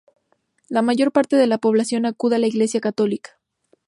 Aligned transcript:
La 0.67 0.81
mayor 0.81 1.11
parte 1.11 1.35
de 1.35 1.45
la 1.45 1.59
población 1.59 2.07
acude 2.07 2.37
a 2.37 2.39
la 2.39 2.47
iglesia 2.47 2.81
católica. 2.81 3.39